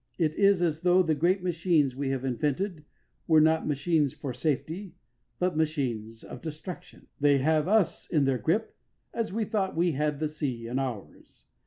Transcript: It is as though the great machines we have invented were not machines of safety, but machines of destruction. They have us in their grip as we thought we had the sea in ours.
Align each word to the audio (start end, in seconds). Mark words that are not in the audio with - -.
It 0.17 0.33
is 0.35 0.63
as 0.63 0.81
though 0.81 1.03
the 1.03 1.13
great 1.13 1.43
machines 1.43 1.95
we 1.95 2.09
have 2.09 2.25
invented 2.25 2.85
were 3.27 3.39
not 3.39 3.67
machines 3.67 4.15
of 4.23 4.35
safety, 4.35 4.95
but 5.37 5.55
machines 5.55 6.23
of 6.23 6.41
destruction. 6.41 7.05
They 7.19 7.37
have 7.37 7.67
us 7.67 8.09
in 8.09 8.25
their 8.25 8.39
grip 8.39 8.75
as 9.13 9.31
we 9.31 9.45
thought 9.45 9.75
we 9.77 9.91
had 9.91 10.19
the 10.19 10.27
sea 10.27 10.65
in 10.65 10.79
ours. 10.79 11.45